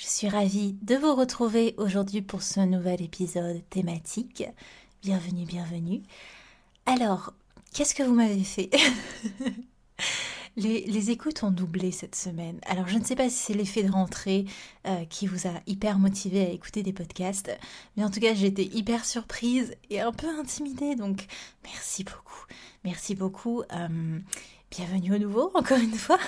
[0.00, 4.44] Je suis ravie de vous retrouver aujourd'hui pour ce nouvel épisode thématique.
[5.02, 6.00] Bienvenue, bienvenue.
[6.86, 7.34] Alors,
[7.74, 8.70] qu'est-ce que vous m'avez fait
[10.56, 12.60] les, écoutes ont doublé cette semaine.
[12.64, 14.46] Alors je ne sais pas si c'est l'effet de rentrée
[14.86, 17.50] euh, qui vous a hyper motivé à écouter des podcasts,
[17.98, 21.26] mais en tout cas j'ai été hyper surprise et un peu intimidée, donc
[21.62, 22.46] merci beaucoup.
[22.84, 23.64] Merci beaucoup.
[23.70, 24.18] Euh,
[24.70, 26.18] bienvenue au nouveau, encore une fois.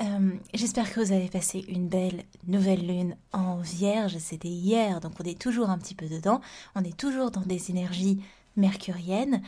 [0.00, 4.18] Euh, j'espère que vous avez passé une belle nouvelle lune en vierge.
[4.18, 6.40] C'était hier, donc on est toujours un petit peu dedans.
[6.74, 8.20] On est toujours dans des énergies
[8.56, 9.42] mercuriennes.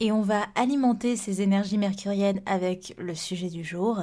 [0.00, 4.00] Et on va alimenter ces énergies mercuriennes avec le sujet du jour.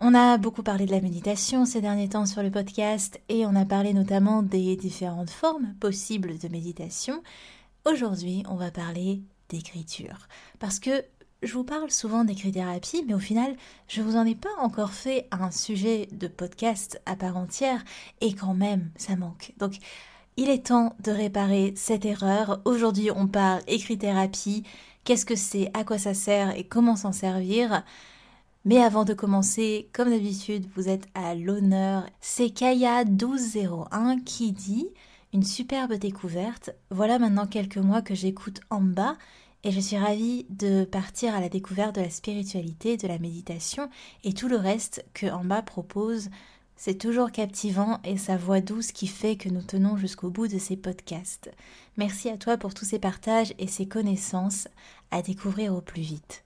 [0.00, 3.56] On a beaucoup parlé de la méditation ces derniers temps sur le podcast et on
[3.56, 7.22] a parlé notamment des différentes formes possibles de méditation.
[7.84, 10.28] Aujourd'hui, on va parler d'écriture.
[10.58, 11.04] Parce que
[11.42, 13.56] je vous parle souvent d'écrit-thérapie, mais au final,
[13.88, 17.82] je vous en ai pas encore fait un sujet de podcast à part entière,
[18.20, 19.52] et quand même, ça manque.
[19.58, 19.76] Donc,
[20.36, 22.60] il est temps de réparer cette erreur.
[22.64, 24.64] Aujourd'hui, on parle écrit-thérapie,
[25.04, 27.84] qu'est-ce que c'est, à quoi ça sert et comment s'en servir.
[28.64, 32.04] Mais avant de commencer, comme d'habitude, vous êtes à l'honneur.
[32.20, 34.88] C'est Kaya1201 qui dit
[35.32, 36.70] une superbe découverte.
[36.90, 39.16] Voilà maintenant quelques mois que j'écoute en bas
[39.64, 43.90] et je suis ravie de partir à la découverte de la spiritualité, de la méditation
[44.24, 46.30] et tout le reste que Amba propose.
[46.76, 50.58] C'est toujours captivant et sa voix douce qui fait que nous tenons jusqu'au bout de
[50.58, 51.50] ces podcasts.
[51.98, 54.66] Merci à toi pour tous ces partages et ces connaissances
[55.10, 56.42] à découvrir au plus vite.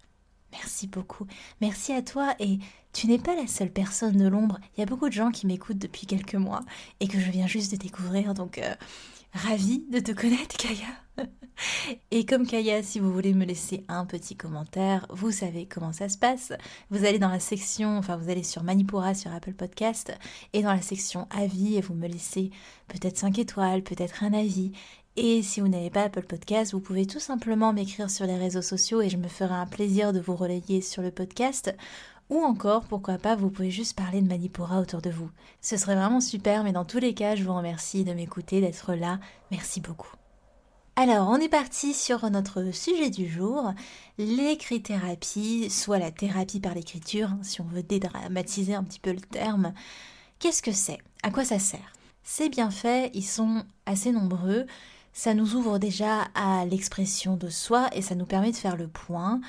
[0.51, 1.27] Merci beaucoup.
[1.61, 2.59] Merci à toi et
[2.93, 4.59] tu n'es pas la seule personne de l'ombre.
[4.77, 6.65] Il y a beaucoup de gens qui m'écoutent depuis quelques mois
[6.99, 8.35] et que je viens juste de découvrir.
[8.35, 8.75] Donc, euh,
[9.33, 11.04] ravie de te connaître, Kaya.
[12.11, 16.09] Et comme Kaya, si vous voulez me laisser un petit commentaire, vous savez comment ça
[16.09, 16.53] se passe.
[16.91, 20.13] Vous allez dans la section, enfin vous allez sur Manipura sur Apple Podcast
[20.53, 22.51] et dans la section avis et vous me laissez
[22.89, 24.73] peut-être 5 étoiles, peut-être un avis.
[25.17, 28.63] Et si vous n'avez pas Apple Podcast, vous pouvez tout simplement m'écrire sur les réseaux
[28.63, 31.75] sociaux et je me ferai un plaisir de vous relayer sur le podcast
[32.31, 35.31] ou encore, pourquoi pas, vous pouvez juste parler de Manipura autour de vous.
[35.61, 38.95] Ce serait vraiment super, mais dans tous les cas, je vous remercie de m'écouter, d'être
[38.95, 39.21] là.
[39.51, 40.11] Merci beaucoup.
[40.97, 43.73] Alors, on est parti sur notre sujet du jour,
[44.17, 49.21] l'écrit-thérapie, soit la thérapie par l'écriture, hein, si on veut dédramatiser un petit peu le
[49.21, 49.75] terme.
[50.39, 50.99] Qu'est-ce que c'est?
[51.25, 51.93] À quoi ça sert?
[52.23, 54.67] Ces bienfaits, ils sont assez nombreux.
[55.13, 58.89] Ça nous ouvre déjà à l'expression de soi et ça nous permet de faire le
[58.89, 59.41] point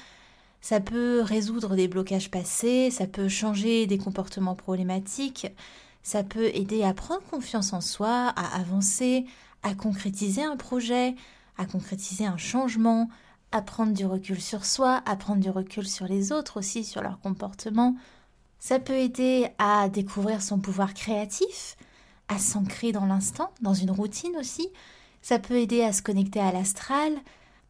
[0.66, 5.46] ça peut résoudre des blocages passés, ça peut changer des comportements problématiques,
[6.02, 9.28] ça peut aider à prendre confiance en soi, à avancer,
[9.66, 11.16] à concrétiser un projet,
[11.58, 13.10] à concrétiser un changement,
[13.52, 17.02] à prendre du recul sur soi, à prendre du recul sur les autres aussi, sur
[17.02, 17.96] leur comportement.
[18.60, 21.78] Ça peut aider à découvrir son pouvoir créatif,
[22.28, 24.70] à s'ancrer dans l'instant, dans une routine aussi.
[25.24, 27.14] Ça peut aider à se connecter à l'astral.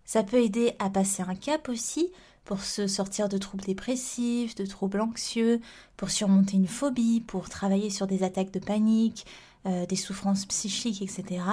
[0.03, 2.11] Ça peut aider à passer un cap aussi,
[2.43, 5.61] pour se sortir de troubles dépressifs, de troubles anxieux,
[5.95, 9.25] pour surmonter une phobie, pour travailler sur des attaques de panique,
[9.65, 11.43] euh, des souffrances psychiques, etc.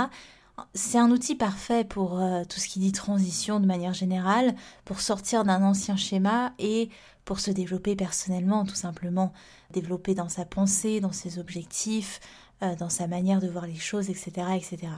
[0.75, 4.55] C'est un outil parfait pour euh, tout ce qui dit transition de manière générale,
[4.85, 6.91] pour sortir d'un ancien schéma et
[7.25, 9.33] pour se développer personnellement, tout simplement,
[9.71, 12.21] développer dans sa pensée, dans ses objectifs,
[12.63, 14.31] euh, dans sa manière de voir les choses, etc.
[14.57, 14.93] etc.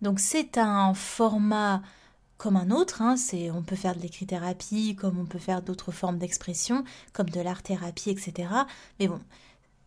[0.00, 1.82] Donc c'est un format
[2.38, 3.02] comme un autre.
[3.02, 3.16] Hein,
[3.54, 8.10] on peut faire de l'écrit-thérapie, comme on peut faire d'autres formes d'expression, comme de l'art-thérapie,
[8.10, 8.48] etc.
[8.98, 9.20] Mais bon,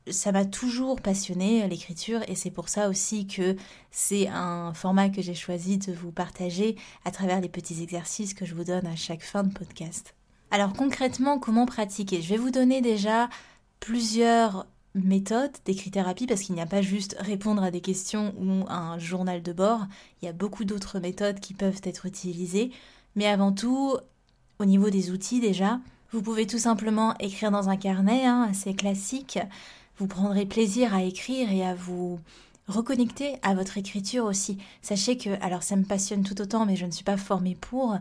[0.09, 3.55] ça m'a toujours passionné l'écriture et c'est pour ça aussi que
[3.91, 6.75] c'est un format que j'ai choisi de vous partager
[7.05, 10.15] à travers les petits exercices que je vous donne à chaque fin de podcast.
[10.51, 12.21] Alors concrètement, comment pratiquer?
[12.21, 13.29] Je vais vous donner déjà
[13.79, 18.97] plusieurs méthode d'écrit-thérapie parce qu'il n'y a pas juste répondre à des questions ou un
[18.97, 19.81] journal de bord,
[20.21, 22.71] il y a beaucoup d'autres méthodes qui peuvent être utilisées,
[23.15, 23.97] mais avant tout,
[24.59, 25.79] au niveau des outils déjà,
[26.11, 29.37] Vous pouvez tout simplement écrire dans un carnet, hein, assez classique.
[29.97, 32.19] Vous prendrez plaisir à écrire et à vous
[32.67, 34.57] reconnecter à votre écriture aussi.
[34.81, 37.97] Sachez que, alors ça me passionne tout autant, mais je ne suis pas formée pour.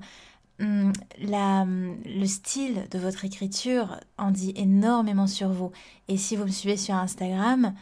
[0.60, 5.72] Hum, la, le style de votre écriture en dit énormément sur vous.
[6.06, 7.74] Et si vous me suivez sur Instagram,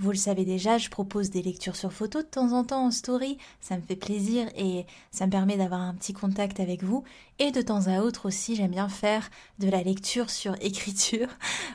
[0.00, 2.90] vous le savez déjà, je propose des lectures sur photo de temps en temps en
[2.90, 7.04] story, ça me fait plaisir et ça me permet d'avoir un petit contact avec vous.
[7.38, 11.28] Et de temps à autre aussi, j'aime bien faire de la lecture sur écriture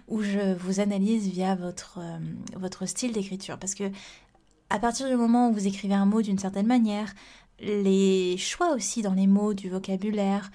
[0.07, 2.17] où je vous analyse via votre, euh,
[2.55, 3.59] votre style d'écriture.
[3.59, 3.91] Parce que
[4.71, 7.13] à partir du moment où vous écrivez un mot d'une certaine manière,
[7.59, 10.49] les choix aussi dans les mots, du vocabulaire,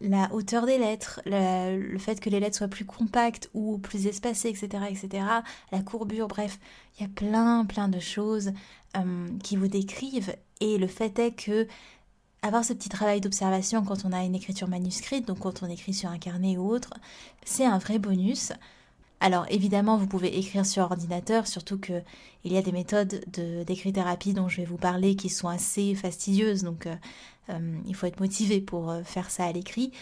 [0.00, 4.48] la hauteur des lettres, le fait que les lettres soient plus compactes ou plus espacées,
[4.48, 5.24] etc., etc.,
[5.72, 6.58] la courbure, bref,
[6.96, 8.52] il y a plein, plein de choses
[8.96, 10.34] euh, qui vous décrivent.
[10.60, 11.66] Et le fait est que
[12.42, 15.94] avoir ce petit travail d'observation quand on a une écriture manuscrite, donc quand on écrit
[15.94, 16.92] sur un carnet ou autre,
[17.44, 18.52] c'est un vrai bonus.
[19.20, 22.02] Alors évidemment, vous pouvez écrire sur ordinateur, surtout que
[22.44, 23.24] il y a des méthodes
[23.66, 26.94] d'écriture-thérapie dont je vais vous parler qui sont assez fastidieuses, donc euh,
[27.50, 29.92] euh, il faut être motivé pour euh, faire ça à l'écrit.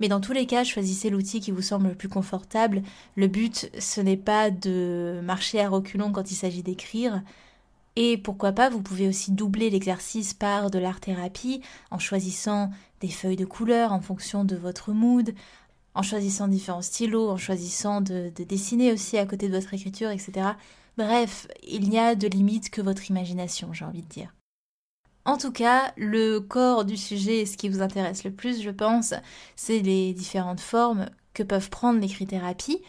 [0.00, 2.82] Mais dans tous les cas, choisissez l'outil qui vous semble le plus confortable.
[3.14, 7.22] Le but, ce n'est pas de marcher à reculons quand il s'agit d'écrire.
[7.94, 11.60] Et pourquoi pas, vous pouvez aussi doubler l'exercice par de l'art-thérapie
[11.90, 12.70] en choisissant
[13.00, 15.34] des feuilles de couleur en fonction de votre mood,
[15.94, 20.50] en choisissant différents stylos, en choisissant de, dessiner aussi à côté de votre écriture, etc.
[20.96, 24.34] Bref, il n'y a de limite que votre imagination, j'ai envie de dire.
[25.24, 29.14] En tout cas, le corps du sujet, ce qui vous intéresse le plus, je pense,
[29.54, 32.82] c'est les différentes formes que peuvent prendre l'écrit-thérapie.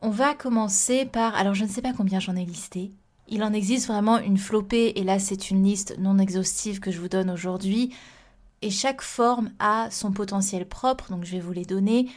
[0.00, 1.34] On va commencer par...
[1.34, 2.92] Alors je ne sais pas combien j'en ai listé.
[3.28, 7.00] Il en existe vraiment une flopée, et là c'est une liste non exhaustive que je
[7.00, 7.94] vous donne aujourd'hui.
[8.62, 12.08] Et chaque forme a son potentiel propre, donc je vais vous les donner.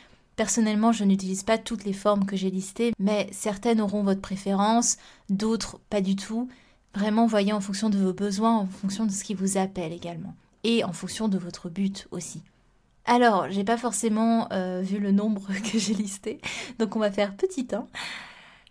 [0.42, 4.98] Personnellement, je n'utilise pas toutes les formes que j'ai listées, mais certaines auront votre préférence,
[5.30, 6.50] d'autres pas du tout.
[6.96, 10.34] Vraiment, voyez en fonction de vos besoins, en fonction de ce qui vous appelle également,
[10.64, 12.42] et en fonction de votre but aussi.
[13.06, 16.42] Alors, j'ai pas forcément euh, vu le nombre que j'ai listé,
[16.80, 17.86] donc on va faire petit 1.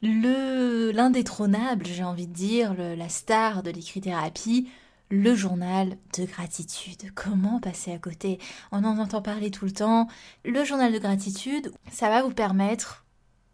[0.03, 4.69] Le l'indétrônable, j'ai envie de dire, la star de l'écrit-thérapie,
[5.11, 7.13] le journal de gratitude.
[7.15, 8.39] Comment passer à côté?
[8.73, 10.07] On en entend parler tout le temps.
[10.45, 13.05] Le journal de gratitude, ça va vous permettre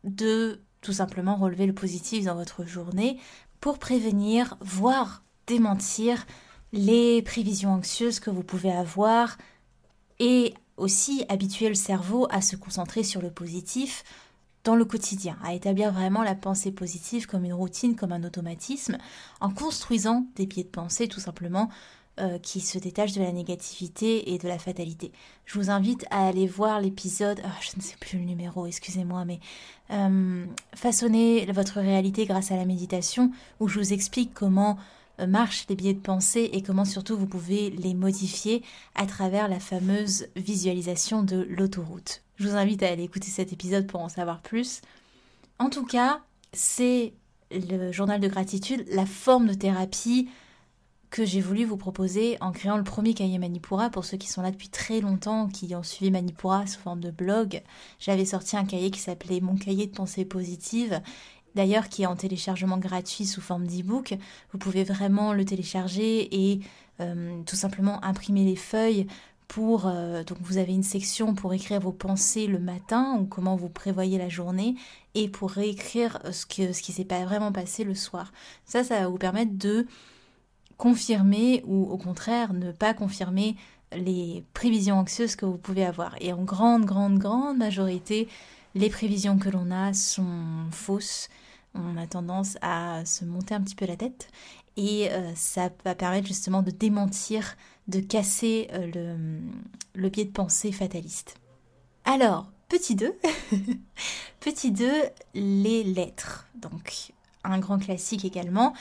[0.04, 3.18] de tout simplement relever le positif dans votre journée
[3.60, 6.26] pour prévenir, voire démentir
[6.72, 9.38] les prévisions anxieuses que vous pouvez avoir
[10.18, 14.04] et aussi habituer le cerveau à se concentrer sur le positif
[14.66, 18.98] dans le quotidien, à établir vraiment la pensée positive comme une routine, comme un automatisme,
[19.40, 21.70] en construisant des pieds de pensée tout simplement
[22.18, 25.12] euh, qui se détachent de la négativité et de la fatalité.
[25.44, 29.24] Je vous invite à aller voir l'épisode, ah, je ne sais plus le numéro, excusez-moi,
[29.24, 29.38] mais
[29.92, 33.30] euh, façonner votre réalité grâce à la méditation,
[33.60, 34.78] où je vous explique comment
[35.20, 38.64] euh, marchent les biais de pensée et comment surtout vous pouvez les modifier
[38.96, 42.25] à travers la fameuse visualisation de l'autoroute.
[42.36, 44.82] Je vous invite à aller écouter cet épisode pour en savoir plus.
[45.58, 46.20] En tout cas,
[46.52, 47.14] c'est
[47.50, 50.28] le journal de gratitude, la forme de thérapie
[51.08, 53.90] que j'ai voulu vous proposer en créant le premier cahier Manipura.
[53.90, 57.10] Pour ceux qui sont là depuis très longtemps, qui ont suivi Manipura sous forme de
[57.10, 57.62] blog,
[57.98, 61.00] j'avais sorti un cahier qui s'appelait Mon cahier de pensée positive
[61.56, 64.14] d'ailleurs qui est en téléchargement gratuit sous forme d'e-book.
[64.52, 66.60] Vous pouvez vraiment le télécharger et
[67.00, 69.06] euh, tout simplement imprimer les feuilles
[69.58, 73.68] euh, donc vous avez une section pour écrire vos pensées le matin ou comment vous
[73.68, 74.74] prévoyez la journée
[75.14, 78.32] et pour réécrire ce, que, ce qui s'est pas vraiment passé le soir.
[78.64, 79.86] Ça, ça va vous permettre de
[80.76, 83.56] confirmer ou au contraire ne pas confirmer
[83.92, 86.16] les prévisions anxieuses que vous pouvez avoir.
[86.20, 88.28] Et en grande, grande, grande majorité,
[88.74, 91.28] les prévisions que l'on a sont fausses
[91.78, 94.28] on a tendance à se monter un petit peu la tête
[94.76, 97.56] et euh, ça va permettre justement de démentir,
[97.88, 99.40] de casser euh, le,
[99.94, 101.36] le biais de pensée fataliste.
[102.04, 103.14] Alors, petit 2,
[104.40, 104.90] petit 2,
[105.34, 106.46] les lettres.
[106.54, 107.12] Donc,
[107.44, 108.74] un grand classique également.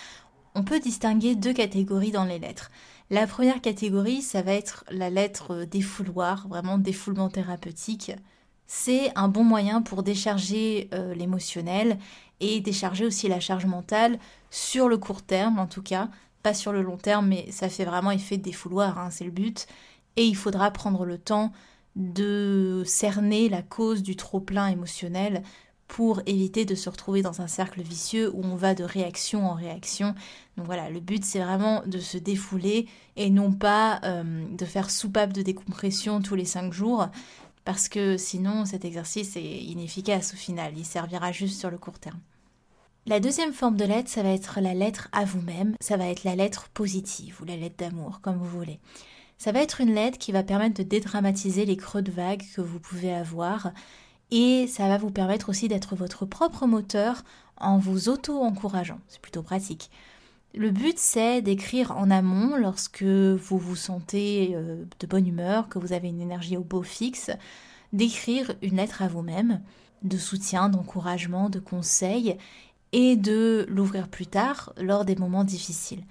[0.55, 2.71] On peut distinguer deux catégories dans les lettres.
[3.09, 8.11] La première catégorie, ça va être la lettre défouloir, vraiment défoulement thérapeutique.
[8.67, 11.99] C'est un bon moyen pour décharger euh, l'émotionnel
[12.39, 14.17] et décharger aussi la charge mentale
[14.49, 16.09] sur le court terme en tout cas,
[16.45, 19.65] pas sur le long terme, mais ça fait vraiment effet défouloir, hein, c'est le but.
[20.15, 21.51] Et il faudra prendre le temps
[21.95, 25.41] de cerner la cause du trop-plein émotionnel
[25.87, 29.55] pour éviter de se retrouver dans un cercle vicieux où on va de réaction en
[29.55, 30.13] réaction.
[30.55, 34.91] Donc voilà, le but c'est vraiment de se défouler et non pas euh, de faire
[34.91, 37.07] soupape de décompression tous les cinq jours
[37.63, 41.97] parce que sinon cet exercice est inefficace au final, il servira juste sur le court
[41.97, 42.19] terme.
[43.07, 46.23] La deuxième forme de lettre, ça va être la lettre à vous-même, ça va être
[46.23, 48.79] la lettre positive ou la lettre d'amour, comme vous voulez.
[49.37, 52.61] Ça va être une lettre qui va permettre de dédramatiser les creux de vague que
[52.61, 53.73] vous pouvez avoir
[54.31, 57.21] et ça va vous permettre aussi d'être votre propre moteur
[57.57, 58.99] en vous auto-encourageant.
[59.07, 59.91] C'est plutôt pratique.
[60.55, 65.77] Le but, c'est d'écrire en amont lorsque vous vous sentez euh, de bonne humeur, que
[65.77, 67.29] vous avez une énergie au beau fixe,
[67.93, 69.61] d'écrire une lettre à vous-même
[70.01, 72.37] de soutien, d'encouragement, de conseil,
[72.95, 76.05] et de l'ouvrir plus tard lors des moments difficiles.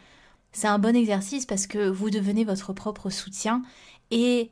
[0.52, 3.62] C'est un bon exercice parce que vous devenez votre propre soutien
[4.10, 4.50] et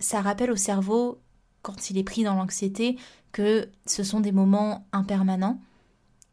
[0.00, 1.20] ça rappelle au cerveau,
[1.60, 2.96] quand il est pris dans l'anxiété,
[3.30, 5.60] que ce sont des moments impermanents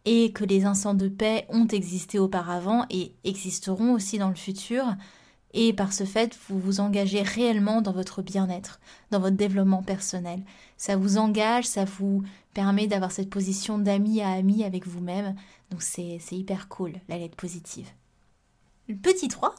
[0.06, 4.96] et que les instants de paix ont existé auparavant et existeront aussi dans le futur.
[5.54, 8.80] Et par ce fait, vous vous engagez réellement dans votre bien-être,
[9.12, 10.42] dans votre développement personnel.
[10.78, 15.36] Ça vous engage, ça vous permet d'avoir cette position d'ami à ami avec vous-même.
[15.70, 17.88] Donc c'est hyper cool, la lettre positive.
[19.02, 19.56] Petit 3,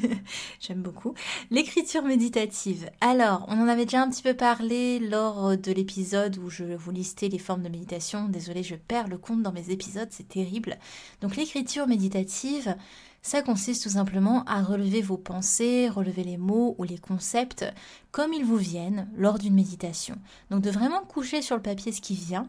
[0.60, 1.12] j'aime beaucoup,
[1.50, 2.88] l'écriture méditative.
[3.02, 6.90] Alors, on en avait déjà un petit peu parlé lors de l'épisode où je vous
[6.90, 8.28] listais les formes de méditation.
[8.28, 10.78] Désolée, je perds le compte dans mes épisodes, c'est terrible.
[11.20, 12.74] Donc l'écriture méditative,
[13.22, 17.64] ça consiste tout simplement à relever vos pensées, relever les mots ou les concepts
[18.10, 20.16] comme ils vous viennent lors d'une méditation.
[20.50, 22.46] Donc de vraiment coucher sur le papier ce qui vient.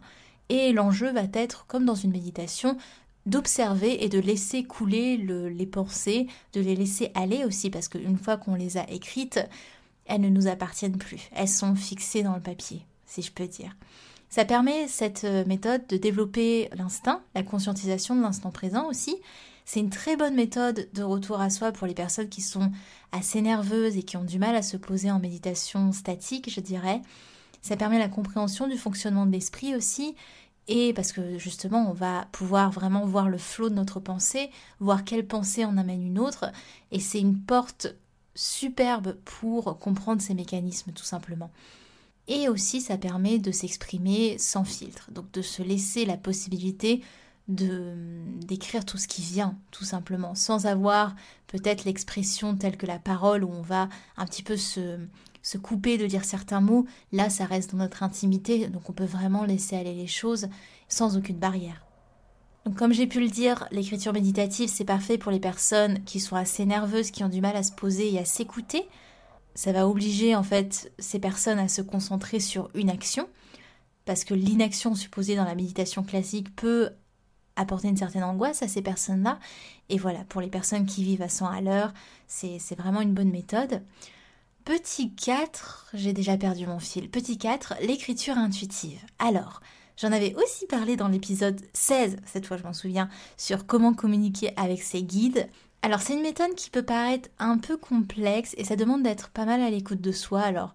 [0.50, 2.78] Et l'enjeu va être, comme dans une méditation,
[3.26, 8.38] d'observer et de laisser couler les pensées, de les laisser aller aussi, parce qu'une fois
[8.38, 9.40] qu'on les a écrites,
[10.06, 11.30] elles ne nous appartiennent plus.
[11.34, 13.76] Elles sont fixées dans le papier, si je peux dire.
[14.30, 19.16] Ça permet, cette euh, méthode, de développer l'instinct, la conscientisation de l'instant présent aussi.
[19.66, 22.72] C'est une très bonne méthode de retour à soi pour les personnes qui sont
[23.12, 27.02] assez nerveuses et qui ont du mal à se poser en méditation statique, je dirais.
[27.62, 30.16] Ça permet la compréhension du fonctionnement de l'esprit aussi
[30.68, 35.04] et parce que justement, on va pouvoir vraiment voir le flot de notre pensée, voir
[35.04, 36.52] quelle pensée en amène une autre,
[36.92, 37.96] et c'est une porte
[38.36, 41.52] superbe pour comprendre ces mécanismes tout simplement.
[42.30, 47.02] Et aussi, ça permet de s'exprimer sans filtre, donc de se laisser la possibilité
[47.48, 51.16] d'écrire tout ce qui vient, tout simplement, sans avoir
[51.48, 55.00] peut-être l'expression telle que la parole où on va un petit peu se
[55.44, 59.04] se couper de dire certains mots, là ça reste dans notre intimité, donc on peut
[59.04, 60.48] vraiment laisser aller les choses
[60.88, 61.86] sans aucune barrière.
[62.66, 66.38] Donc comme j'ai pu le dire, l'écriture méditative c'est parfait pour les personnes qui sont
[66.38, 68.88] assez nerveuses, qui ont du mal à se poser et à s'écouter.
[69.54, 73.28] Ça va obliger en fait ces personnes à se concentrer sur une action,
[74.06, 76.90] parce que l'inaction supposée dans la méditation classique peut
[77.56, 79.40] apporter une certaine angoisse à ces personnes-là.
[79.90, 81.94] Et voilà, pour les personnes qui vivent à 100 à l'heure,
[82.28, 83.82] c'est vraiment une bonne méthode.
[84.66, 87.10] Petit 4, j'ai déjà perdu mon fil.
[87.10, 89.02] Petit 4, l'écriture intuitive.
[89.20, 89.62] Alors,
[89.98, 94.54] j'en avais aussi parlé dans l'épisode 16, cette fois je m'en souviens, sur comment communiquer
[94.56, 95.50] avec ses guides.
[95.82, 99.44] Alors c'est une méthode qui peut paraître un peu complexe et ça demande d'être pas
[99.44, 100.40] mal à l'écoute de soi.
[100.40, 100.74] Alors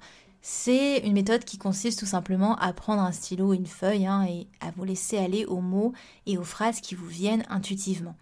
[0.50, 4.24] c'est une méthode qui consiste tout simplement à prendre un stylo et une feuille hein,
[4.26, 5.92] et à vous laisser aller aux mots
[6.24, 8.16] et aux phrases qui vous viennent intuitivement.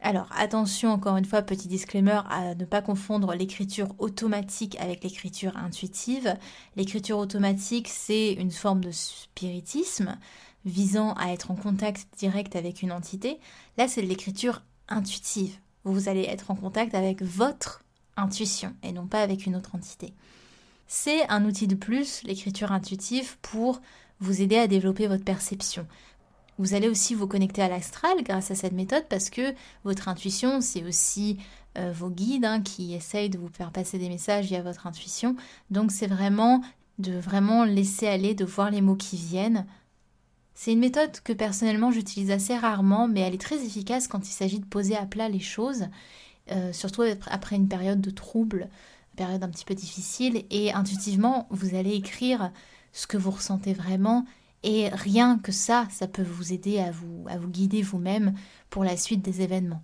[0.00, 5.56] Alors attention encore une fois, petit disclaimer à ne pas confondre l'écriture automatique avec l'écriture
[5.56, 6.36] intuitive.
[6.74, 10.18] L'écriture automatique, c'est une forme de spiritisme
[10.64, 13.38] visant à être en contact direct avec une entité.
[13.76, 15.56] Là, c'est de l'écriture intuitive.
[15.84, 17.84] Vous allez être en contact avec votre
[18.16, 20.12] intuition et non pas avec une autre entité.
[20.88, 23.82] C'est un outil de plus, l'écriture intuitive, pour
[24.20, 25.86] vous aider à développer votre perception.
[26.58, 29.54] Vous allez aussi vous connecter à l'astral grâce à cette méthode parce que
[29.84, 31.38] votre intuition, c'est aussi
[31.76, 35.36] euh, vos guides hein, qui essayent de vous faire passer des messages via votre intuition.
[35.70, 36.62] Donc c'est vraiment
[36.98, 39.66] de vraiment laisser aller, de voir les mots qui viennent.
[40.54, 44.32] C'est une méthode que personnellement j'utilise assez rarement, mais elle est très efficace quand il
[44.32, 45.84] s'agit de poser à plat les choses,
[46.50, 48.68] euh, surtout après une période de trouble,
[49.18, 50.44] période un petit peu difficile.
[50.50, 52.52] Et intuitivement, vous allez écrire
[52.92, 54.24] ce que vous ressentez vraiment
[54.62, 58.34] et rien que ça, ça peut vous aider à vous, à vous guider vous-même
[58.70, 59.82] pour la suite des événements.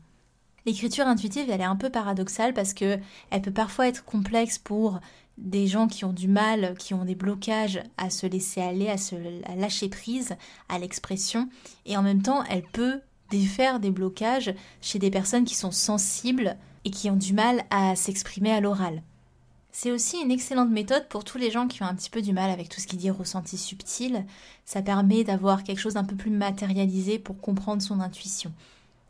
[0.67, 2.99] L'écriture intuitive, elle est un peu paradoxale parce que
[3.31, 5.01] elle peut parfois être complexe pour
[5.37, 8.97] des gens qui ont du mal, qui ont des blocages à se laisser aller, à
[8.97, 9.17] se
[9.57, 10.37] lâcher prise
[10.69, 11.49] à l'expression,
[11.87, 13.01] et en même temps, elle peut
[13.31, 17.97] défaire des blocages chez des personnes qui sont sensibles et qui ont du mal à
[17.97, 19.03] s'exprimer à l'oral.
[19.77, 22.33] C'est aussi une excellente méthode pour tous les gens qui ont un petit peu du
[22.33, 24.25] mal avec tout ce qui dit ressenti subtil.
[24.65, 28.53] Ça permet d'avoir quelque chose d'un peu plus matérialisé pour comprendre son intuition.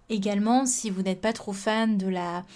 [0.08, 2.46] Également, si vous n'êtes pas trop fan de la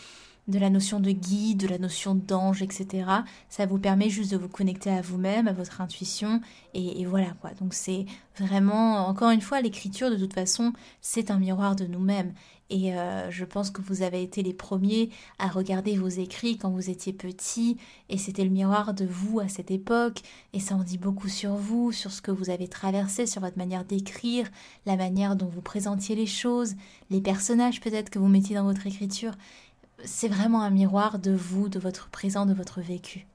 [0.49, 3.05] de la notion de guide, de la notion d'ange, etc.
[3.51, 6.41] Ça vous permet juste de vous connecter à vous-même, à votre intuition,
[6.73, 7.51] et, voilà quoi.
[7.61, 8.07] Donc c'est
[8.39, 10.73] vraiment, encore une fois, l'écriture de toute façon,
[11.03, 12.33] c'est un miroir de nous-mêmes.
[12.71, 16.71] Et euh, je pense que vous avez été les premiers à regarder vos écrits quand
[16.71, 17.79] vous étiez petit,
[18.11, 20.21] et c'était le miroir de vous à cette époque,
[20.53, 23.57] et ça en dit beaucoup sur vous, sur ce que vous avez traversé, sur votre
[23.57, 24.49] manière d'écrire,
[24.85, 26.75] la manière dont vous présentiez les choses,
[27.11, 29.33] les personnages peut-être que vous mettiez dans votre écriture
[30.05, 33.27] c'est vraiment un miroir de vous, de votre présent, de votre vécu.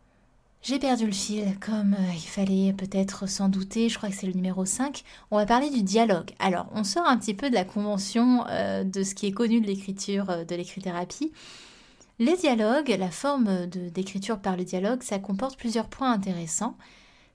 [0.63, 4.27] J'ai perdu le fil, comme euh, il fallait peut-être s'en douter, je crois que c'est
[4.27, 5.03] le numéro 5.
[5.29, 6.31] On va parler du dialogue.
[6.39, 9.59] Alors, on sort un petit peu de la convention euh, de ce qui est connu
[9.59, 11.33] de l'écriture, euh, de l'écrithérapie.
[12.17, 16.77] Les dialogues, la forme d'écriture par le dialogue, ça comporte plusieurs points intéressants.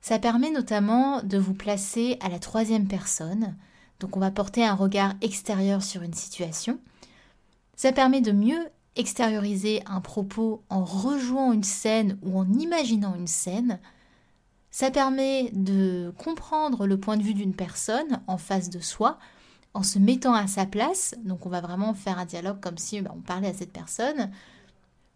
[0.00, 3.56] Ça permet notamment de vous placer à la troisième personne,
[4.00, 6.78] donc on va porter un regard extérieur sur une situation.
[7.76, 8.68] Ça permet de mieux
[8.98, 13.78] extérioriser un propos en rejouant une scène ou en imaginant une scène,
[14.70, 19.18] ça permet de comprendre le point de vue d'une personne en face de soi,
[19.72, 21.14] en se mettant à sa place.
[21.24, 24.30] Donc on va vraiment faire un dialogue comme si bah, on parlait à cette personne.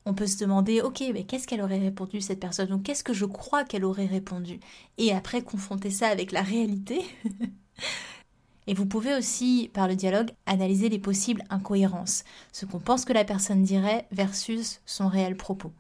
[0.06, 2.68] On peut se demander, ok, mais qu'est-ce qu'elle aurait répondu cette personne?
[2.68, 4.58] Donc qu'est-ce que je crois qu'elle aurait répondu?
[4.98, 7.04] Et après confronter ça avec la réalité.
[8.66, 13.12] Et vous pouvez aussi, par le dialogue, analyser les possibles incohérences, ce qu'on pense que
[13.12, 15.72] la personne dirait versus son réel propos.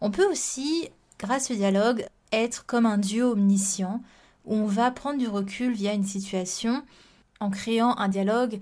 [0.00, 0.88] On peut aussi,
[1.18, 4.00] grâce au dialogue, être comme un dieu omniscient,
[4.44, 6.82] où on va prendre du recul via une situation
[7.40, 8.60] en créant un dialogue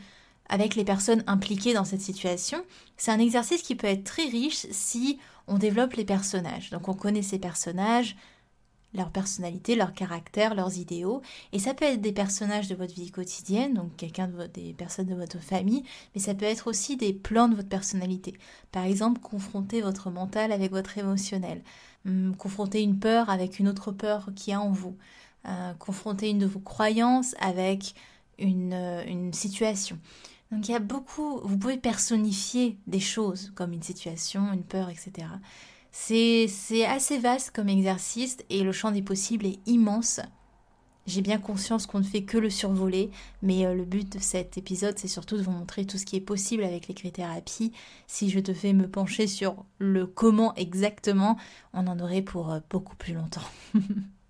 [0.49, 2.63] avec les personnes impliquées dans cette situation.
[2.97, 6.71] C'est un exercice qui peut être très riche si on développe les personnages.
[6.71, 8.17] Donc on connaît ces personnages,
[8.95, 11.23] leur personnalité, leur caractère, leurs idéaux.
[11.53, 15.07] Et ça peut être des personnages de votre vie quotidienne, donc quelqu'un de des personnes
[15.07, 15.83] de votre famille,
[16.15, 18.35] mais ça peut être aussi des plans de votre personnalité.
[18.71, 21.63] Par exemple, confronter votre mental avec votre émotionnel,
[22.07, 24.97] hum, confronter une peur avec une autre peur qui a en vous,
[25.47, 27.95] euh, confronter une de vos croyances avec
[28.39, 29.99] une, euh, une situation.
[30.51, 34.91] Donc il y a beaucoup, vous pouvez personnifier des choses comme une situation, une peur,
[34.91, 35.27] etc.
[35.93, 36.49] C'est
[36.87, 40.21] assez vaste comme exercice et le champ des possibles est immense.
[41.07, 43.11] J'ai bien conscience qu'on ne fait que le survoler,
[43.43, 46.15] mais euh, le but de cet épisode, c'est surtout de vous montrer tout ce qui
[46.15, 47.73] est possible avec l'écrit-thérapie.
[48.07, 51.37] Si je te fais me pencher sur le comment exactement,
[51.73, 53.43] on en aurait pour euh, beaucoup plus longtemps.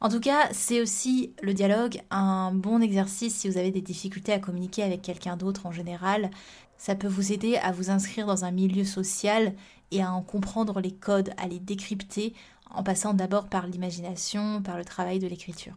[0.00, 4.32] en tout cas, c'est aussi le dialogue un bon exercice si vous avez des difficultés
[4.32, 6.30] à communiquer avec quelqu'un d'autre en général.
[6.76, 9.54] Ça peut vous aider à vous inscrire dans un milieu social
[9.90, 12.32] et à en comprendre les codes, à les décrypter
[12.70, 15.74] en passant d'abord par l'imagination, par le travail de l'écriture.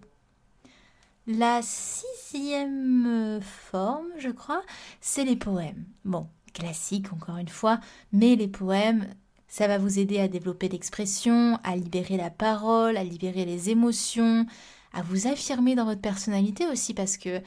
[1.27, 4.63] La sixième forme, je crois,
[4.99, 5.85] c'est les poèmes.
[6.03, 7.79] Bon, classique encore une fois,
[8.11, 9.07] mais les poèmes,
[9.51, 14.45] ça va vous aider à développer l'expression, à libérer la parole, à libérer les émotions,
[14.93, 17.41] à vous affirmer dans votre personnalité aussi parce que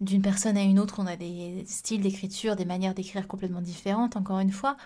[0.00, 4.16] d'une personne à une autre, on a des styles d'écriture, des manières d'écrire complètement différentes,
[4.16, 4.76] encore une fois.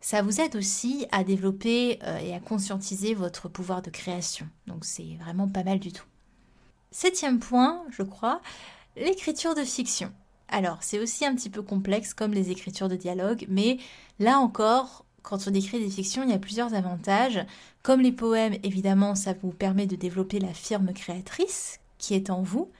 [0.00, 4.48] Ça vous aide aussi à développer euh, et à conscientiser votre pouvoir de création.
[4.66, 6.06] Donc c'est vraiment pas mal du tout.
[6.92, 8.40] Septième point, je crois,
[8.96, 10.10] l'écriture de fiction.
[10.48, 13.76] Alors c'est aussi un petit peu complexe comme les écritures de dialogue, mais
[14.18, 17.44] là encore, quand on écrit des fictions, il y a plusieurs avantages.
[17.82, 22.42] Comme les poèmes, évidemment, ça vous permet de développer la firme créatrice qui est en
[22.42, 22.70] vous,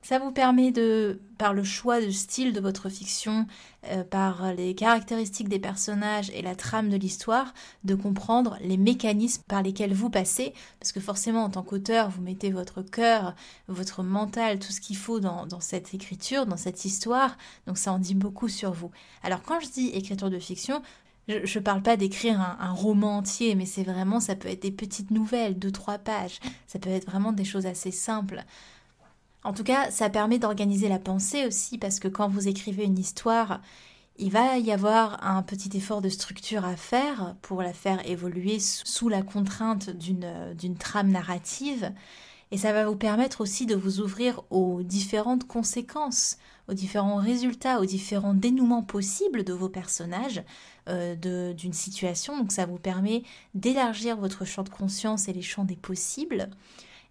[0.00, 3.46] ça vous permet de, par le choix de style de votre fiction,
[3.88, 9.42] euh, par les caractéristiques des personnages et la trame de l'histoire, de comprendre les mécanismes
[9.48, 13.34] par lesquels vous passez, parce que forcément en tant qu'auteur, vous mettez votre cœur,
[13.66, 17.98] votre mental, tout ce qu'il faut dans, cette écriture, dans cette histoire, donc ça en
[17.98, 18.92] dit beaucoup sur vous.
[19.22, 20.82] Alors quand je dis écriture de fiction,
[21.28, 24.70] je ne parle pas d'écrire un, roman entier, mais c'est vraiment, ça peut être des
[24.70, 28.44] petites nouvelles, deux, trois pages, ça peut être vraiment des choses assez simples.
[29.44, 32.98] En tout cas, ça permet d'organiser la pensée aussi parce que quand vous écrivez une
[32.98, 33.60] histoire,
[34.18, 38.58] il va y avoir un petit effort de structure à faire pour la faire évoluer
[38.60, 41.92] sous la contrainte d'une trame narrative.
[42.52, 46.36] Et ça va vous permettre aussi de vous ouvrir aux différentes conséquences,
[46.68, 50.42] aux différents résultats, aux différents dénouements possibles de vos personnages,
[50.88, 52.38] euh, d'une situation.
[52.38, 53.22] Donc ça vous permet
[53.54, 56.48] d'élargir votre champ de conscience et les champs des possibles.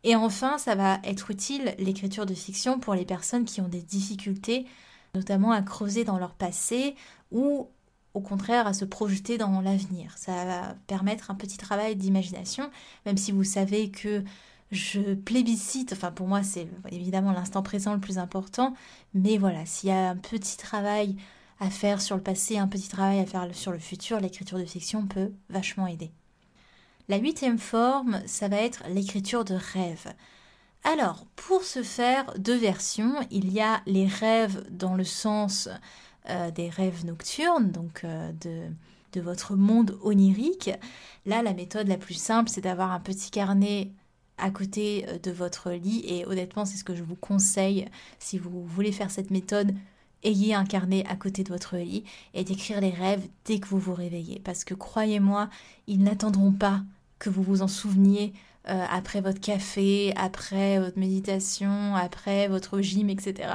[0.03, 3.81] Et enfin, ça va être utile, l'écriture de fiction, pour les personnes qui ont des
[3.81, 4.65] difficultés,
[5.13, 6.95] notamment à creuser dans leur passé
[7.31, 7.67] ou
[8.13, 10.13] au contraire à se projeter dans l'avenir.
[10.17, 12.69] Ça va permettre un petit travail d'imagination,
[13.05, 14.23] même si vous savez que
[14.71, 18.73] je plébiscite, enfin pour moi c'est évidemment l'instant présent le plus important,
[19.13, 21.15] mais voilà, s'il y a un petit travail
[21.59, 24.65] à faire sur le passé, un petit travail à faire sur le futur, l'écriture de
[24.65, 26.11] fiction peut vachement aider.
[27.09, 30.13] La huitième forme, ça va être l'écriture de rêve.
[30.83, 33.15] Alors, pour ce faire, deux versions.
[33.31, 35.69] Il y a les rêves dans le sens
[36.29, 38.61] euh, des rêves nocturnes, donc euh, de,
[39.13, 40.69] de votre monde onirique.
[41.25, 43.91] Là, la méthode la plus simple, c'est d'avoir un petit carnet
[44.37, 47.87] à côté euh, de votre lit et honnêtement, c'est ce que je vous conseille
[48.19, 49.73] si vous voulez faire cette méthode.
[50.23, 52.03] Ayez un carnet à côté de votre lit
[52.33, 54.39] et d'écrire les rêves dès que vous vous réveillez.
[54.39, 55.49] Parce que croyez-moi,
[55.87, 56.81] ils n'attendront pas
[57.19, 58.33] que vous vous en souveniez
[58.67, 63.49] euh, après votre café, après votre méditation, après votre gym, etc.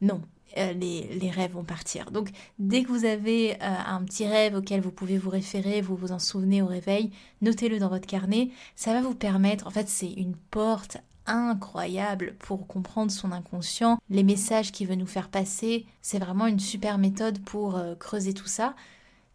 [0.00, 0.20] Non,
[0.58, 2.10] euh, les, rêves vont partir.
[2.10, 5.96] Donc dès que vous avez euh, un petit rêve auquel vous pouvez vous référer, vous
[5.96, 8.50] vous en souvenez au réveil, notez-le dans votre carnet.
[8.76, 14.22] Ça va vous permettre, en fait c'est une porte incroyable pour comprendre son inconscient, les
[14.22, 15.86] messages qu'il veut nous faire passer.
[16.02, 18.74] C'est vraiment une super méthode pour creuser tout ça.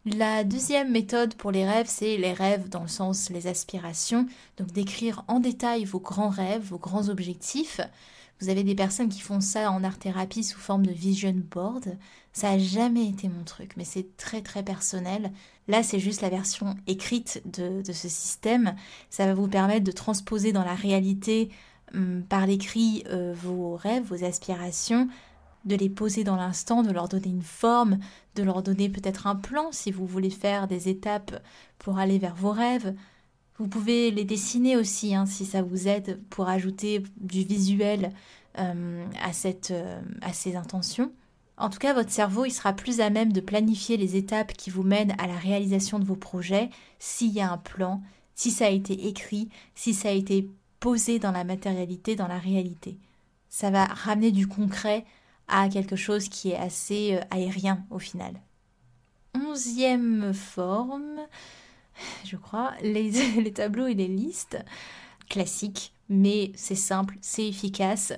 [0.06, 4.26] La deuxième méthode pour les rêves, c'est les rêves dans le sens les aspirations,
[4.56, 7.82] donc d'écrire en détail vos grands rêves, vos grands objectifs.
[8.40, 11.98] Vous avez des personnes qui font ça en art-thérapie sous forme de vision board.
[12.32, 15.32] Ça n'a jamais été mon truc, mais c'est très très personnel.
[15.68, 18.74] Là, c'est juste la version écrite de, ce système.
[19.10, 21.50] Ça va vous permettre de transposer dans la réalité
[22.28, 25.08] par l'écrit euh, vos rêves, vos aspirations,
[25.64, 27.98] de les poser dans l'instant, de leur donner une forme,
[28.34, 31.42] de leur donner peut-être un plan si vous voulez faire des étapes
[31.78, 32.94] pour aller vers vos rêves.
[33.58, 38.12] Vous pouvez les dessiner aussi hein, si ça vous aide pour ajouter du visuel
[38.58, 41.12] euh, à, cette, euh, à ces intentions.
[41.58, 44.70] En tout cas, votre cerveau il sera plus à même de planifier les étapes qui
[44.70, 48.00] vous mènent à la réalisation de vos projets s'il y a un plan,
[48.34, 50.48] si ça a été écrit, si ça a été
[50.80, 52.98] posé dans la matérialité, dans la réalité.
[53.48, 55.04] Ça va ramener du concret
[55.48, 58.34] à quelque chose qui est assez euh, aérien au final.
[59.34, 61.20] Onzième forme,
[62.24, 64.58] je crois, les, les tableaux et les listes.
[65.28, 68.12] Classiques, mais c'est simple, c'est efficace.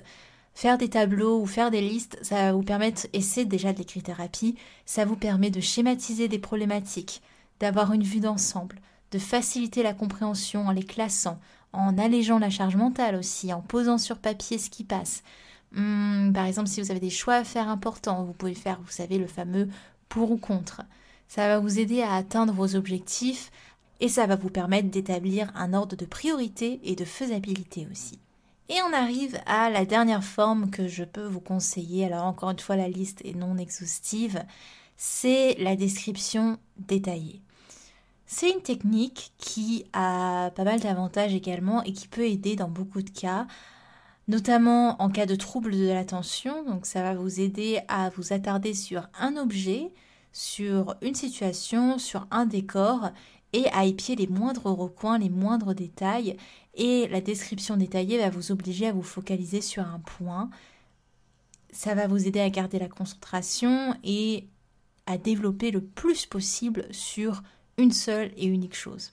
[0.55, 3.79] Faire des tableaux ou faire des listes, ça va vous permettre, et c'est déjà de
[3.79, 7.21] l'écrit-thérapie, ça vous permet de schématiser des problématiques,
[7.59, 8.79] d'avoir une vue d'ensemble,
[9.11, 11.39] de faciliter la compréhension en les classant,
[11.73, 15.23] en allégeant la charge mentale aussi, en posant sur papier ce qui passe.
[15.73, 18.91] Hmm, par exemple, si vous avez des choix à faire importants, vous pouvez faire, vous
[18.91, 19.67] savez, le fameux
[20.07, 20.83] pour ou contre.
[21.27, 23.51] Ça va vous aider à atteindre vos objectifs
[23.99, 28.19] et ça va vous permettre d'établir un ordre de priorité et de faisabilité aussi.
[28.69, 32.05] Et on arrive à la dernière forme que je peux vous conseiller.
[32.05, 34.43] Alors encore une fois, la liste est non exhaustive.
[34.95, 37.41] C'est la description détaillée.
[38.25, 43.01] C'est une technique qui a pas mal d'avantages également et qui peut aider dans beaucoup
[43.01, 43.47] de cas
[44.27, 46.63] notamment en cas de trouble de l'attention.
[46.63, 49.91] Donc ça va vous aider à vous attarder sur un objet,
[50.31, 53.09] sur une situation, sur un décor
[53.51, 56.37] et à épier les moindres recoins, les moindres détails.
[56.75, 60.49] Et la description détaillée va vous obliger à vous focaliser sur un point.
[61.71, 64.47] Ça va vous aider à garder la concentration et
[65.05, 67.43] à développer le plus possible sur
[67.77, 69.11] une seule et unique chose.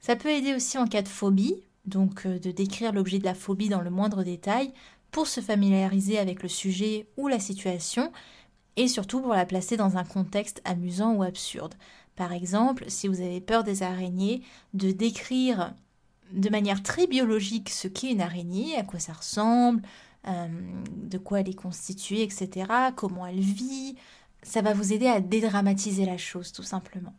[0.00, 3.34] Ça peut aider aussi en cas de phobie, donc euh, de décrire l'objet de la
[3.34, 4.72] phobie dans le moindre détail
[5.10, 8.12] pour se familiariser avec le sujet ou la situation
[8.76, 11.74] et surtout pour la placer dans un contexte amusant ou absurde.
[12.16, 14.42] Par exemple, si vous avez peur des araignées,
[14.74, 15.74] de décrire
[16.32, 19.82] de manière très biologique ce qu'est une araignée, à quoi ça ressemble,
[20.28, 20.48] euh,
[20.88, 23.96] de quoi elle est constituée, etc., comment elle vit,
[24.42, 27.14] ça va vous aider à dédramatiser la chose tout simplement.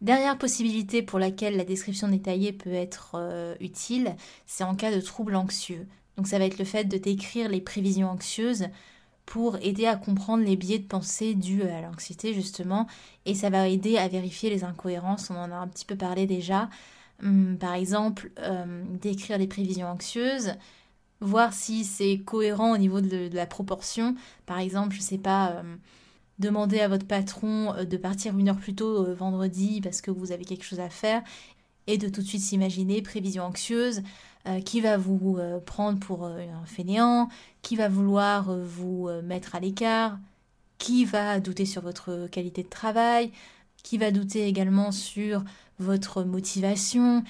[0.00, 4.14] Dernière possibilité pour laquelle la description détaillée peut être euh, utile,
[4.46, 5.86] c'est en cas de trouble anxieux.
[6.16, 8.68] Donc ça va être le fait de décrire les prévisions anxieuses
[9.26, 12.86] pour aider à comprendre les biais de pensée dus à l'anxiété justement
[13.26, 16.26] et ça va aider à vérifier les incohérences, on en a un petit peu parlé
[16.26, 16.70] déjà.
[17.22, 20.54] Hum, par exemple, euh, décrire les prévisions anxieuses,
[21.20, 24.14] voir si c'est cohérent au niveau de, la proportion.
[24.46, 25.76] Par exemple, je sais pas, euh,
[26.38, 30.10] Demandez à votre patron euh, de partir une heure plus tôt euh, vendredi parce que
[30.10, 31.22] vous avez quelque chose à faire
[31.86, 34.02] et de tout de suite s'imaginer prévision anxieuse,
[34.46, 37.30] euh, qui va vous prendre pour un fainéant,
[37.62, 40.18] qui va vouloir vous mettre à l'écart,
[40.76, 43.32] qui va douter sur votre qualité de travail,
[43.82, 45.44] qui va douter également sur
[45.78, 47.24] votre motivation,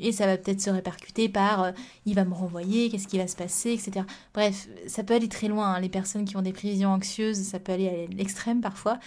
[0.00, 1.72] et ça va peut-être se répercuter par euh,
[2.06, 4.06] il va me renvoyer, qu'est-ce qui va se passer, etc.
[4.34, 5.74] Bref, ça peut aller très loin.
[5.74, 5.80] Hein.
[5.80, 8.98] Les personnes qui ont des prévisions anxieuses, ça peut aller à l'extrême parfois.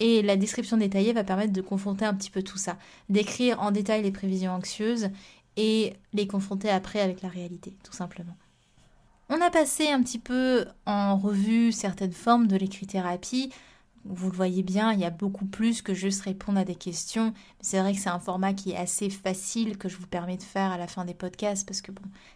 [0.00, 2.76] Et la description détaillée va permettre de confronter un petit peu tout ça,
[3.08, 5.10] d'écrire en détail les prévisions anxieuses
[5.56, 8.36] et les confronter après avec la réalité, tout simplement.
[9.28, 13.50] On a passé un petit peu en revue certaines formes de l'écrit-thérapie.
[14.04, 17.32] Vous le voyez bien, il y a beaucoup plus que juste répondre à des questions.
[17.60, 20.42] C'est vrai que c'est un format qui est assez facile que je vous permets de
[20.42, 21.92] faire à la fin des podcasts parce que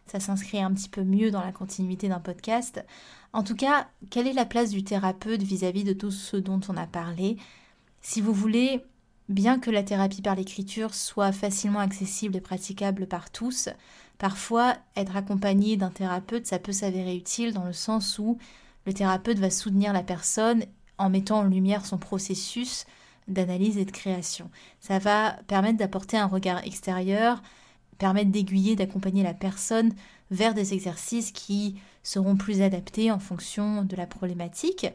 [0.06, 2.84] ça s'inscrit un petit peu mieux dans la continuité d'un podcast.
[3.32, 6.76] En tout cas, quelle est la place du thérapeute vis-à-vis de tout ce dont on
[6.76, 7.36] a parlé?
[8.00, 8.84] Si vous voulez,
[9.28, 13.68] bien que la thérapie par l'écriture soit facilement accessible et praticable par tous,
[14.18, 18.38] parfois être accompagné d'un thérapeute, ça peut s'avérer utile dans le sens où
[18.86, 20.64] le thérapeute va soutenir la personne
[20.98, 22.86] en mettant en lumière son processus
[23.28, 24.50] d'analyse et de création.
[24.80, 27.42] Ça va permettre d'apporter un regard extérieur,
[27.98, 29.92] permettre d'aiguiller, d'accompagner la personne
[30.30, 34.86] vers des exercices qui seront plus adaptés en fonction de la problématique.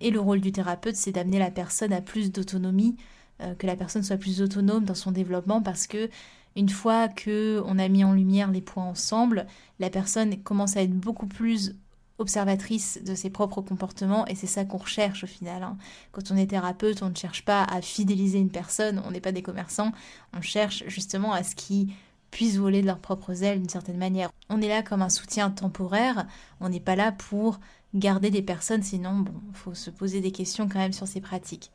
[0.00, 2.96] Et le rôle du thérapeute, c'est d'amener la personne à plus d'autonomie,
[3.42, 6.08] euh, que la personne soit plus autonome dans son développement parce que
[6.54, 9.46] une fois que on a mis en lumière les points ensemble,
[9.78, 11.74] la personne commence à être beaucoup plus
[12.18, 15.62] observatrice de ses propres comportements et c'est ça qu'on recherche au final.
[15.62, 15.76] Hein.
[16.12, 19.32] Quand on est thérapeute, on ne cherche pas à fidéliser une personne, on n'est pas
[19.32, 19.92] des commerçants,
[20.36, 21.88] on cherche justement à ce qu'ils
[22.30, 24.30] puissent voler de leurs propres ailes d'une certaine manière.
[24.48, 26.26] On est là comme un soutien temporaire,
[26.60, 27.60] on n'est pas là pour
[27.94, 31.70] garder des personnes, sinon bon, faut se poser des questions quand même sur ces pratiques.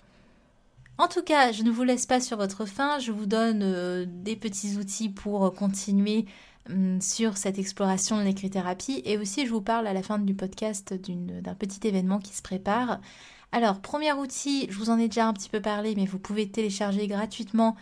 [0.97, 4.05] En tout cas, je ne vous laisse pas sur votre faim, je vous donne euh,
[4.07, 6.25] des petits outils pour continuer
[6.69, 10.35] Hum, sur cette exploration de l'écrit-thérapie et aussi je vous parle à la fin du
[10.35, 12.99] podcast d'un petit événement qui se prépare.
[13.51, 16.47] Alors, premier outil, je vous en ai déjà un petit peu parlé, mais vous pouvez
[16.47, 17.75] télécharger gratuitement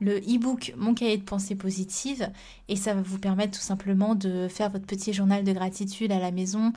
[0.00, 2.30] le e-book Mon cahier de pensée positive
[2.68, 6.18] et ça va vous permettre tout simplement de faire votre petit journal de gratitude à
[6.18, 6.74] la maison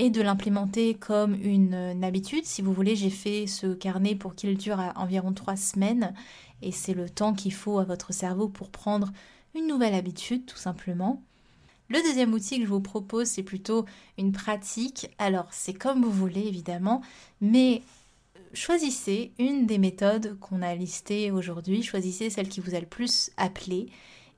[0.00, 2.46] et de l'implémenter comme une, une, habitude.
[2.46, 6.14] Si vous voulez, j'ai fait ce carnet pour qu'il dure environ trois semaines
[6.62, 9.12] et c'est le temps qu'il faut à votre cerveau pour prendre
[9.54, 11.22] une nouvelle habitude tout simplement.
[11.90, 13.84] Le deuxième outil que je vous propose, c'est plutôt
[14.16, 15.10] une pratique.
[15.18, 17.02] Alors, c'est comme vous voulez, évidemment,
[17.42, 17.82] mais
[18.54, 23.32] choisissez une des méthodes qu'on a listées aujourd'hui, choisissez celle qui vous a le plus
[23.36, 23.90] appelé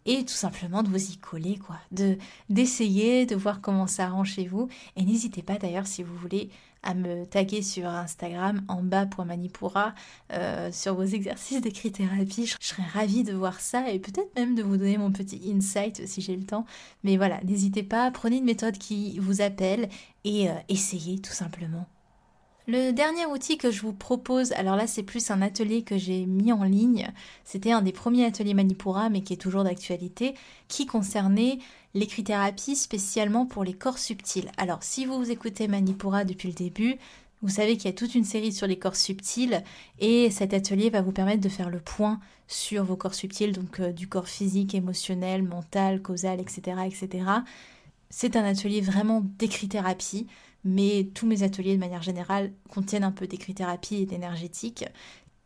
[0.06, 2.16] et tout simplement de vous y coller, quoi, de
[2.48, 4.68] d'essayer, de voir comment ça rend chez vous.
[4.96, 6.50] Et n'hésitez pas d'ailleurs si vous voulez
[6.82, 9.94] à me taguer sur Instagram en bas.manipura
[10.32, 12.46] euh, sur vos exercices d'écrit-thérapie.
[12.46, 16.06] Je, serais ravie de voir ça et peut-être même de vous donner mon petit insight
[16.06, 16.66] si j'ai le temps.
[17.04, 19.88] Mais voilà, n'hésitez pas, prenez une méthode qui vous appelle
[20.24, 21.86] et euh, essayez tout simplement.
[22.68, 26.26] Le dernier outil que je vous propose, alors là c'est plus un atelier que j'ai
[26.26, 27.10] mis en ligne,
[27.44, 30.34] c'était un des premiers ateliers Manipura mais qui est toujours d'actualité,
[30.68, 31.58] qui concernait
[31.94, 34.48] l'écrit-thérapie spécialement pour les corps subtils.
[34.58, 36.98] Alors si vous écoutez Manipura depuis le début,
[37.42, 39.64] vous savez qu'il y a toute une série sur les corps subtils
[39.98, 43.80] et cet atelier va vous permettre de faire le point sur vos corps subtils, donc
[43.80, 46.76] euh, du corps physique, émotionnel, mental, causal, etc.
[46.86, 47.24] etc.
[48.08, 50.28] C'est un atelier vraiment d'écrit-thérapie
[50.64, 54.84] mais tous mes ateliers de manière générale contiennent un peu d'écrit-thérapie et d'énergétique.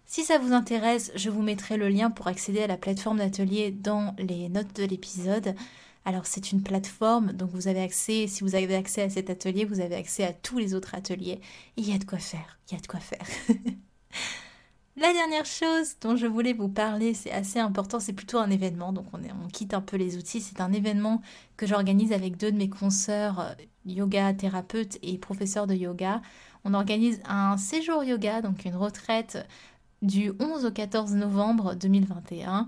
[0.05, 3.73] Si ça vous intéresse, je vous mettrai le lien pour accéder à la plateforme d'atelier
[3.73, 5.55] dans les notes de l'épisode.
[6.05, 9.65] Alors c'est une plateforme, donc vous avez accès, si vous avez accès à cet atelier,
[9.65, 11.41] vous avez accès à tous les autres ateliers.
[11.77, 13.27] Il y a de quoi faire, il y a de quoi faire.
[14.99, 18.95] La dernière chose dont je voulais vous parler, c'est assez important, c'est plutôt un événement,
[18.95, 21.21] donc on, quitte un peu les outils, c'est un événement
[21.59, 23.53] que j'organise avec deux de mes consoeurs euh,
[23.85, 26.23] yoga thérapeutes et professeurs de yoga.
[26.65, 29.47] On organise un séjour yoga, donc une retraite
[30.01, 32.67] du 11 au 14 novembre 2021.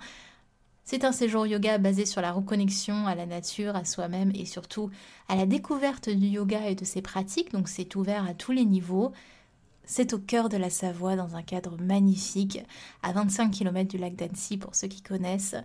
[0.85, 4.91] C'est un séjour yoga basé sur la reconnexion à la nature, à soi-même et surtout
[5.29, 8.67] à la découverte du yoga et de ses pratiques, donc c'est ouvert à tous les
[8.67, 9.13] niveaux.
[9.91, 12.61] C'est au cœur de la Savoie, dans un cadre magnifique,
[13.03, 15.57] à 25 km du lac d'Annecy pour ceux qui connaissent.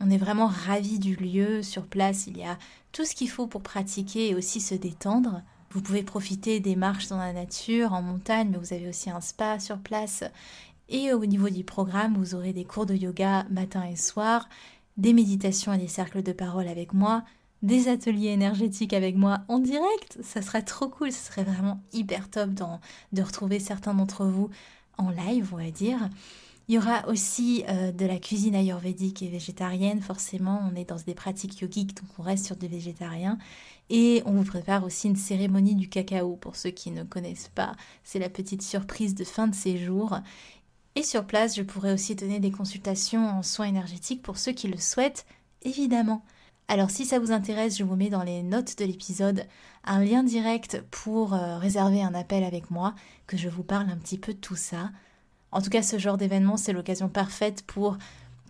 [0.00, 1.60] On est vraiment ravis du lieu.
[1.60, 2.56] Sur place, il y a
[2.92, 5.42] tout ce qu'il faut pour pratiquer et aussi se détendre.
[5.72, 9.20] Vous pouvez profiter des marches dans la nature, en montagne, mais vous avez aussi un
[9.20, 10.22] spa sur place.
[10.88, 14.48] Et au niveau du programme, vous aurez des cours de yoga matin et soir,
[14.98, 17.24] des méditations et des cercles de parole avec moi,
[17.64, 20.18] des ateliers énergétiques avec moi en direct.
[20.22, 24.50] Ça serait trop cool, ce serait vraiment hyper top de retrouver certains d'entre vous
[24.98, 25.98] en live, on va dire.
[26.68, 30.96] Il y aura aussi euh, de la cuisine ayurvédique et végétarienne, forcément, on est dans
[30.96, 33.38] des pratiques yogiques, donc on reste sur des végétariens.
[33.90, 37.74] Et on vous prépare aussi une cérémonie du cacao, pour ceux qui ne connaissent pas,
[38.02, 40.18] c'est la petite surprise de fin de séjour.
[40.96, 44.68] Et sur place, je pourrai aussi donner des consultations en soins énergétiques pour ceux qui
[44.68, 45.26] le souhaitent,
[45.62, 46.22] évidemment.
[46.68, 49.46] Alors si ça vous intéresse, je vous mets dans les notes de l'épisode
[49.84, 52.94] un lien direct pour euh, réserver un appel avec moi,
[53.26, 54.90] que je vous parle un petit peu de tout ça.
[55.52, 57.98] En tout cas, ce genre d'événement, c'est l'occasion parfaite pour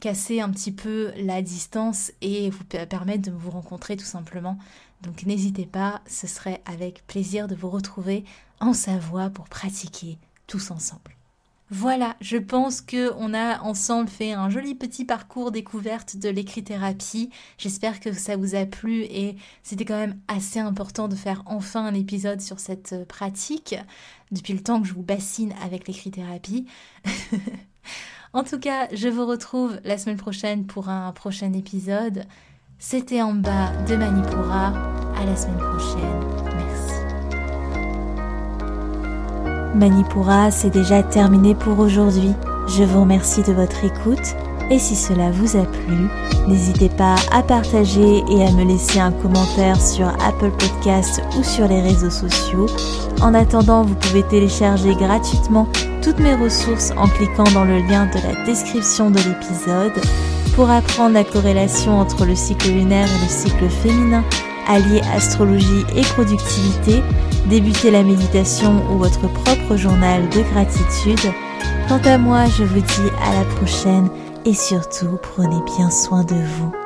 [0.00, 4.58] casser un petit peu la distance et vous permettre de vous rencontrer tout simplement.
[5.02, 8.24] Donc n'hésitez pas, ce serait avec plaisir de vous retrouver
[8.60, 11.16] en Savoie pour pratiquer tous ensemble.
[11.70, 17.30] Voilà, je pense que on a ensemble fait un joli petit parcours découverte de l'écrit-thérapie.
[17.56, 21.86] J'espère que ça vous a plu et c'était quand même assez important de faire enfin
[21.86, 23.76] un épisode sur cette pratique
[24.30, 26.66] depuis le temps que je vous bassine avec l'écrit-thérapie.
[28.34, 32.26] en tout cas, je vous retrouve la semaine prochaine pour un prochain épisode.
[32.78, 34.74] C'était en bas de Manipura.
[35.16, 36.43] À la semaine prochaine.
[39.74, 42.32] Manipura, c'est déjà terminé pour aujourd'hui.
[42.68, 44.36] Je vous remercie de votre écoute
[44.70, 46.08] et si cela vous a plu,
[46.46, 51.68] n'hésitez pas à partager et à me laisser un commentaire sur Apple Podcasts ou sur
[51.68, 52.66] les réseaux sociaux.
[53.20, 55.68] En attendant, vous pouvez télécharger gratuitement
[56.02, 60.00] toutes mes ressources en cliquant dans le lien de la description de l'épisode
[60.54, 64.22] pour apprendre la corrélation entre le cycle lunaire et le cycle féminin,
[64.68, 67.02] allier astrologie et productivité
[67.48, 71.32] débuter la méditation ou votre propre journal de gratitude.
[71.88, 74.08] Quant à moi, je vous dis à la prochaine
[74.44, 76.83] et surtout prenez bien soin de vous.